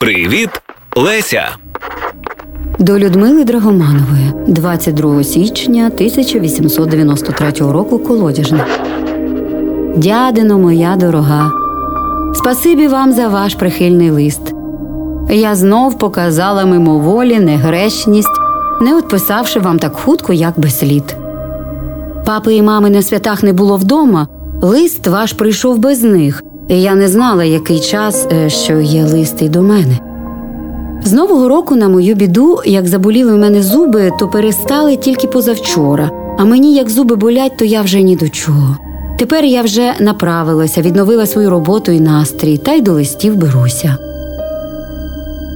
Привіт, 0.00 0.50
Леся. 0.96 1.48
До 2.78 2.98
Людмили 2.98 3.44
Драгоманової 3.44 4.32
22 4.46 5.24
січня 5.24 5.86
1893 5.86 7.52
року 7.72 7.98
колодяжна. 7.98 8.66
Дядино 9.96 10.58
моя 10.58 10.96
дорога. 10.96 11.50
Спасибі 12.34 12.88
вам 12.88 13.12
за 13.12 13.28
ваш 13.28 13.54
прихильний 13.54 14.10
лист. 14.10 14.54
Я 15.30 15.54
знов 15.54 15.98
показала 15.98 16.64
мимоволі 16.64 17.40
негречність, 17.40 18.40
не 18.80 18.96
відписавши 18.96 19.60
вам 19.60 19.78
так 19.78 19.96
хутко, 19.96 20.32
як 20.32 20.60
би 20.60 20.70
слід. 20.70 21.16
Папи 22.26 22.54
і 22.54 22.62
мами 22.62 22.90
на 22.90 23.02
святах 23.02 23.42
не 23.42 23.52
було 23.52 23.76
вдома. 23.76 24.28
Лист 24.62 25.06
ваш 25.06 25.32
прийшов 25.32 25.78
без 25.78 26.02
них, 26.02 26.42
я 26.78 26.94
не 26.94 27.08
знала, 27.08 27.44
який 27.44 27.80
час, 27.80 28.26
е, 28.32 28.50
що 28.50 28.80
є 28.80 29.04
лист 29.04 29.42
і 29.42 29.48
до 29.48 29.62
мене. 29.62 29.98
З 31.04 31.12
нового 31.12 31.48
року, 31.48 31.76
на 31.76 31.88
мою 31.88 32.14
біду, 32.14 32.60
як 32.64 32.88
заболіли 32.88 33.34
в 33.34 33.38
мене 33.38 33.62
зуби, 33.62 34.12
то 34.18 34.28
перестали 34.28 34.96
тільки 34.96 35.26
позавчора. 35.26 36.10
А 36.38 36.44
мені 36.44 36.74
як 36.74 36.90
зуби 36.90 37.16
болять, 37.16 37.56
то 37.56 37.64
я 37.64 37.82
вже 37.82 38.02
ні 38.02 38.16
до 38.16 38.28
чого. 38.28 38.76
Тепер 39.18 39.44
я 39.44 39.62
вже 39.62 39.92
направилася, 40.00 40.82
відновила 40.82 41.26
свою 41.26 41.50
роботу 41.50 41.92
і 41.92 42.00
настрій, 42.00 42.58
та 42.58 42.72
й 42.72 42.82
до 42.82 42.92
листів 42.92 43.36
беруся. 43.36 43.96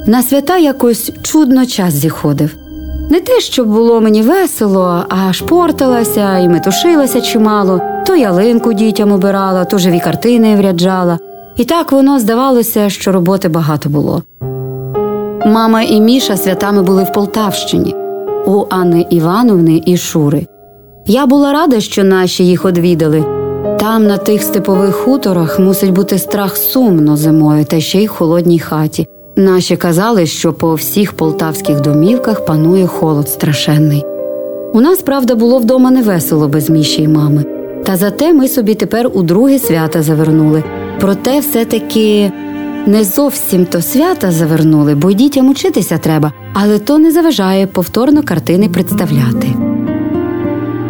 На 0.07 0.23
свята 0.23 0.59
якось 0.59 1.13
чудно 1.23 1.67
час 1.67 1.95
зіходив. 1.95 2.64
Не 3.11 3.21
те, 3.21 3.41
щоб 3.41 3.69
було 3.69 4.01
мені 4.01 4.23
весело, 4.23 5.05
а 5.09 5.33
шпорталася 5.33 6.39
і 6.39 6.49
метушилася 6.49 7.21
чимало, 7.21 7.81
то 8.07 8.17
ялинку 8.17 8.73
дітям 8.73 9.13
обирала, 9.13 9.65
то 9.65 9.79
живі 9.79 10.01
картини 10.01 10.57
вряджала. 10.57 11.19
І 11.57 11.65
так 11.65 11.93
воно 11.93 12.19
здавалося, 12.19 12.91
що 12.91 13.13
роботи 13.13 13.49
багато 13.49 13.89
було. 13.89 14.23
Мама 15.47 15.83
і 15.83 16.01
Міша 16.01 16.37
святами 16.37 16.83
були 16.83 17.03
в 17.03 17.13
Полтавщині 17.13 17.95
у 18.47 18.65
Анни 18.71 19.07
Івановни 19.11 19.83
і 19.87 19.97
Шури. 19.97 20.47
Я 21.07 21.27
була 21.27 21.53
рада, 21.53 21.81
що 21.81 22.05
наші 22.05 22.47
їх 22.47 22.65
одвідали. 22.65 23.25
Там, 23.79 24.07
на 24.07 24.17
тих 24.17 24.43
степових 24.43 24.95
хуторах, 24.95 25.59
мусить 25.59 25.93
бути 25.93 26.19
страх 26.19 26.57
сумно 26.57 27.17
зимою, 27.17 27.65
та 27.65 27.81
ще 27.81 28.03
й 28.03 28.07
холодній 28.07 28.59
хаті. 28.59 29.07
Наші 29.37 29.77
казали, 29.77 30.27
що 30.27 30.53
по 30.53 30.75
всіх 30.75 31.13
полтавських 31.13 31.81
домівках 31.81 32.45
панує 32.45 32.87
холод 32.87 33.29
страшенний. 33.29 34.05
У 34.73 34.81
нас, 34.81 35.03
правда, 35.03 35.35
було 35.35 35.59
вдома 35.59 35.91
невесело 35.91 36.49
без 36.49 36.71
Міші 36.71 37.03
й 37.03 37.09
мами. 37.09 37.45
Та 37.85 37.97
зате 37.97 38.33
ми 38.33 38.49
собі 38.49 38.75
тепер 38.75 39.11
у 39.15 39.23
друге 39.23 39.59
свята 39.59 40.03
завернули. 40.03 40.65
Проте 41.01 41.41
все-таки 41.41 42.33
не 42.87 43.05
зовсім 43.05 43.67
то 43.67 43.83
свята 43.83 44.31
завернули, 44.31 44.95
бо 44.95 45.13
дітям 45.13 45.49
учитися 45.49 45.99
треба, 45.99 46.33
але 46.53 46.79
то 46.79 46.99
не 46.99 47.11
заважає 47.11 47.67
повторно 47.67 48.23
картини 48.23 48.69
представляти. 48.69 49.49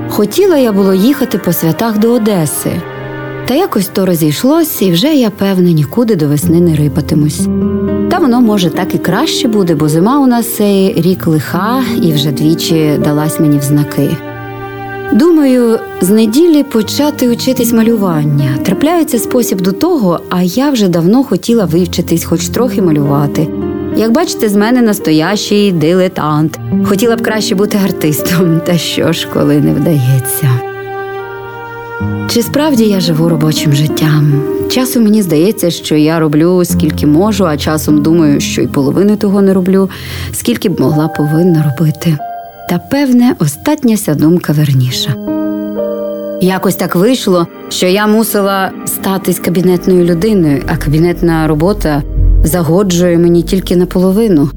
Хотіла 0.09 0.57
я 0.57 0.73
було 0.73 0.95
їхати 0.95 1.39
по 1.39 1.53
святах 1.53 1.99
до 1.99 2.13
Одеси, 2.13 2.71
та 3.47 3.55
якось 3.55 3.87
то 3.87 4.07
розійшлось, 4.07 4.83
і 4.83 4.93
вже 4.93 5.15
я, 5.15 5.31
певне, 5.31 5.73
нікуди 5.73 6.17
до 6.17 6.29
весни 6.29 6.61
не 6.61 6.77
рипатимусь. 6.77 7.49
Та 8.11 8.19
воно, 8.19 8.41
може, 8.41 8.71
так 8.71 8.95
і 8.95 8.99
краще 8.99 9.49
буде, 9.49 9.75
бо 9.75 9.89
зима 9.89 10.19
у 10.21 10.27
нас 10.27 10.57
цей 10.57 10.95
рік 11.03 11.27
лиха 11.27 11.83
і 12.03 12.13
вже 12.13 12.31
двічі 12.31 13.01
далась 13.05 13.41
мені 13.41 13.59
в 13.59 13.63
знаки. 13.63 14.17
Думаю, 15.13 15.79
з 16.01 16.11
неділі 16.11 16.63
почати 16.63 17.29
учитись 17.29 17.73
малювання. 17.73 18.59
Трапляється 18.63 19.19
спосіб 19.19 19.61
до 19.61 19.73
того, 19.73 20.21
а 20.31 20.43
я 20.43 20.71
вже 20.71 20.89
давно 20.89 21.25
хотіла 21.25 21.65
вивчитись, 21.65 22.25
хоч 22.25 22.49
трохи 22.49 22.83
малювати. 22.83 23.49
Як 23.97 24.13
бачите, 24.13 24.49
з 24.49 24.57
мене 24.57 24.83
настоящий 24.83 25.73
дилетант. 25.73 26.61
Хотіла 26.85 27.17
б 27.17 27.23
краще 27.23 27.55
бути 27.55 27.79
артистом, 27.85 28.61
та 28.67 28.79
що 28.79 29.13
ж, 29.13 29.29
коли 29.35 29.57
не 29.61 29.73
вдається. 29.73 30.74
Чи 32.29 32.43
справді 32.43 32.85
я 32.85 33.01
живу 33.01 33.29
робочим 33.29 33.73
життям? 33.73 34.43
Часом 34.71 35.05
мені 35.05 35.23
здається, 35.23 35.71
що 35.71 35.97
я 35.97 36.19
роблю 36.19 36.65
скільки 36.65 37.07
можу, 37.07 37.47
а 37.47 37.57
часом 37.57 38.03
думаю, 38.03 38.41
що 38.41 38.63
й 38.63 38.67
половини 38.67 39.17
того 39.17 39.43
не 39.43 39.55
роблю, 39.55 39.91
скільки 40.33 40.69
б 40.69 40.81
могла 40.81 41.09
повинна 41.09 41.63
робити. 41.63 42.19
Та 42.69 42.79
певне, 42.79 43.35
остатня 43.39 43.97
ся 43.97 44.15
думка 44.15 44.53
верніша. 44.53 45.15
Якось 46.41 46.75
так 46.75 46.97
вийшло, 46.97 47.47
що 47.69 47.87
я 47.87 48.07
мусила 48.07 48.71
статись 48.87 49.39
кабінетною 49.39 50.05
людиною, 50.05 50.63
а 50.67 50.77
кабінетна 50.77 51.47
робота 51.47 52.03
загоджує 52.45 53.19
мені 53.19 53.43
тільки 53.43 53.77
наполовину. 53.77 54.51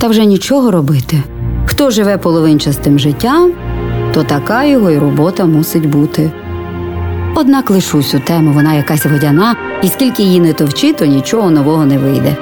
Та 0.00 0.08
вже 0.08 0.24
нічого 0.24 0.70
робити. 0.70 1.22
Хто 1.66 1.90
живе 1.90 2.18
половинчастим 2.18 2.98
життям, 2.98 3.52
то 4.14 4.22
така 4.22 4.64
його 4.64 4.90
й 4.90 4.98
робота 4.98 5.44
мусить 5.44 5.86
бути. 5.86 6.30
Однак 7.34 7.70
лишу 7.70 8.02
цю 8.02 8.18
тему, 8.18 8.52
вона 8.52 8.74
якась 8.74 9.06
водяна, 9.06 9.56
і 9.82 9.88
скільки 9.88 10.22
її 10.22 10.40
не 10.40 10.52
товчи, 10.52 10.92
то 10.92 11.04
нічого 11.06 11.50
нового 11.50 11.84
не 11.84 11.98
вийде. 11.98 12.36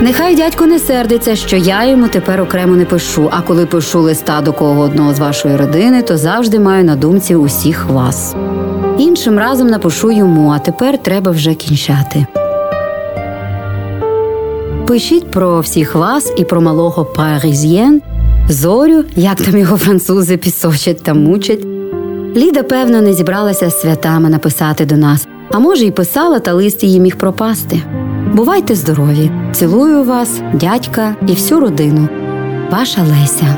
Нехай 0.00 0.36
дядько 0.36 0.66
не 0.66 0.78
сердиться, 0.78 1.36
що 1.36 1.56
я 1.56 1.84
йому 1.84 2.08
тепер 2.08 2.40
окремо 2.40 2.76
не 2.76 2.84
пишу, 2.84 3.28
а 3.32 3.40
коли 3.40 3.66
пишу 3.66 4.00
листа 4.00 4.40
до 4.40 4.52
кого 4.52 4.80
одного 4.80 5.14
з 5.14 5.18
вашої 5.18 5.56
родини, 5.56 6.02
то 6.02 6.16
завжди 6.16 6.60
маю 6.60 6.84
на 6.84 6.96
думці 6.96 7.34
усіх 7.34 7.86
вас. 7.86 8.34
Іншим 8.98 9.38
разом 9.38 9.68
напишу 9.68 10.10
йому, 10.10 10.50
а 10.50 10.58
тепер 10.58 10.98
треба 10.98 11.30
вже 11.30 11.54
кінчати. 11.54 12.26
Пишіть 14.86 15.30
про 15.30 15.60
всіх 15.60 15.94
вас 15.94 16.32
і 16.36 16.44
про 16.44 16.60
малого 16.60 17.04
паризьєн, 17.04 18.02
зорю, 18.48 19.04
як 19.16 19.40
там 19.40 19.58
його 19.58 19.76
французи 19.76 20.36
пісочать 20.36 21.02
та 21.02 21.14
мучать. 21.14 21.64
Ліда, 22.36 22.62
певно, 22.62 23.00
не 23.00 23.14
зібралася 23.14 23.70
з 23.70 23.80
святами 23.80 24.28
написати 24.30 24.84
до 24.84 24.96
нас, 24.96 25.26
а 25.50 25.58
може, 25.58 25.84
й 25.84 25.90
писала, 25.90 26.38
та 26.38 26.52
лист 26.52 26.84
її 26.84 27.00
міг 27.00 27.16
пропасти. 27.16 27.82
Бувайте 28.32 28.74
здорові! 28.74 29.30
Цілую 29.52 30.04
вас, 30.04 30.40
дядька 30.54 31.16
і 31.28 31.32
всю 31.32 31.60
родину. 31.60 32.08
Ваша 32.70 33.02
Леся. 33.02 33.56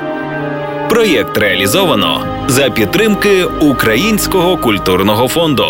Проєкт 0.91 1.39
реалізовано 1.39 2.21
за 2.49 2.71
підтримки 2.71 3.45
Українського 3.45 4.57
культурного 4.57 5.29
фонду. 5.29 5.65